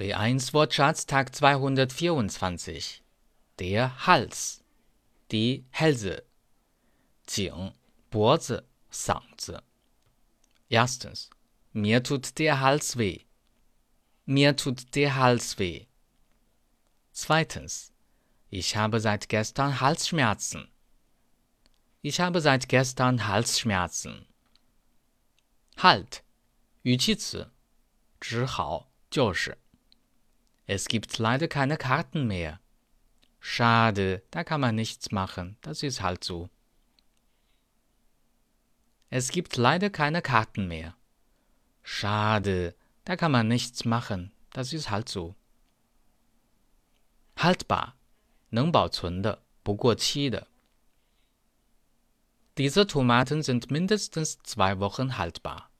[0.00, 3.02] B1 Wortschatz Tag 224
[3.58, 4.64] Der Hals
[5.30, 6.24] die Hälse
[7.26, 7.72] 颈
[8.10, 9.62] 脖子嗓子
[10.70, 11.28] Erstens
[11.72, 13.26] Mir tut der Hals weh
[14.24, 15.86] Mir tut der Hals weh
[17.12, 17.92] Zweitens
[18.48, 20.68] Ich habe seit gestern Halsschmerzen
[22.02, 24.26] Ich habe seit gestern Halsschmerzen
[25.76, 26.22] Halt
[26.82, 27.52] 语气词
[28.18, 29.58] 只好就是
[30.66, 32.60] Es gibt leider keine Karten mehr.
[33.40, 36.48] Schade, da kann man nichts machen, das ist halt so.
[39.08, 40.94] Es gibt leider keine Karten mehr.
[41.82, 42.74] Schade,
[43.04, 45.34] da kann man nichts machen, das ist halt so.
[47.36, 47.94] Haltbar,
[48.50, 50.46] 能保存的，不过期的。
[52.58, 55.70] Diese Tomaten sind mindestens zwei Wochen haltbar.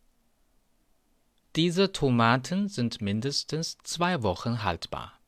[1.56, 5.18] Diese Tomaten sind mindestens zwei Wochen haltbar.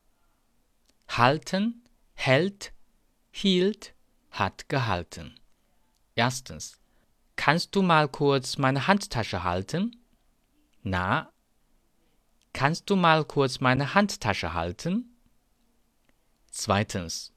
[1.07, 2.73] Halten, hält,
[3.31, 3.93] hielt,
[4.31, 5.35] hat gehalten.
[6.15, 6.79] Erstens.
[7.35, 9.97] Kannst du mal kurz meine Handtasche halten?
[10.81, 11.31] Na?
[12.53, 15.15] Kannst du mal kurz meine Handtasche halten?
[16.51, 17.33] Zweitens.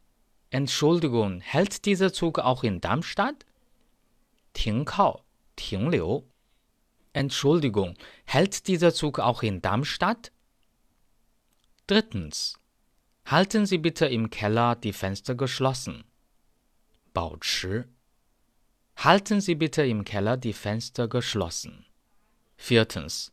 [0.50, 3.45] Entschuldigung, hält dieser Zug auch in Darmstadt?
[4.53, 5.25] 停靠，
[5.56, 6.25] 停留。
[7.12, 10.33] Entschuldigung, hält dieser Zug auch in Darmstadt?
[11.86, 12.59] Drittens.
[13.25, 16.05] Halten Sie bitte im Keller die Fenster geschlossen.
[17.14, 17.89] 保持.
[18.97, 21.86] Halten Sie bitte im Keller die Fenster geschlossen.
[22.56, 23.33] Viertens.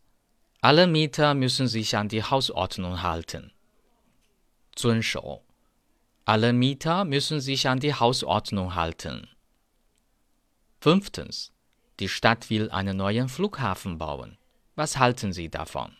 [0.62, 3.52] Alle Mieter müssen sich an die Hausordnung halten.
[4.76, 5.44] 遵守.
[6.26, 9.28] Alle Mieter müssen sich an die Hausordnung halten.
[10.80, 11.52] Fünftens.
[12.00, 14.38] Die Stadt will einen neuen Flughafen bauen.
[14.76, 15.96] Was halten Sie davon?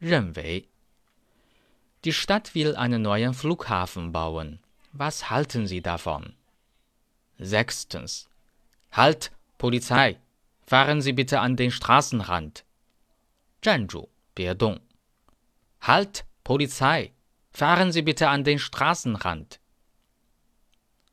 [0.00, 0.68] 认为
[2.04, 4.58] Die Stadt will einen neuen Flughafen bauen.
[4.92, 6.34] Was halten Sie davon?
[7.38, 8.28] Sechstens.
[8.92, 10.20] Halt, Polizei!
[10.66, 12.64] Fahren Sie bitte an den Straßenrand.
[13.62, 14.80] 站住，别动。
[15.80, 17.12] Halt, Polizei!
[17.50, 19.60] Fahren Sie bitte an den Straßenrand.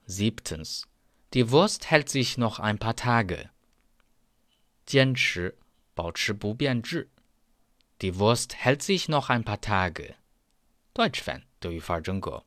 [0.06, 0.88] Siebtens.
[1.34, 3.50] Die Wurst hält sich noch ein paar Tage.
[4.87, 5.59] 坚持，
[5.95, 7.11] 保持不变质。
[7.99, 10.15] ，divorced hält sich noch ein paar Tage.
[10.95, 12.45] Deutsch Fan 德语范儿真格。